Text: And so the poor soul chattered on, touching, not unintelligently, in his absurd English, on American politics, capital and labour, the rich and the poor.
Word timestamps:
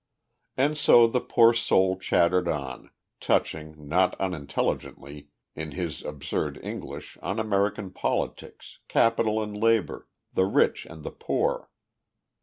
And 0.57 0.79
so 0.79 1.05
the 1.05 1.21
poor 1.21 1.53
soul 1.53 1.95
chattered 1.99 2.47
on, 2.47 2.89
touching, 3.19 3.87
not 3.87 4.19
unintelligently, 4.19 5.27
in 5.53 5.73
his 5.73 6.03
absurd 6.03 6.59
English, 6.63 7.19
on 7.21 7.37
American 7.37 7.91
politics, 7.91 8.79
capital 8.87 9.43
and 9.43 9.55
labour, 9.55 10.09
the 10.33 10.45
rich 10.45 10.87
and 10.87 11.03
the 11.03 11.11
poor. 11.11 11.69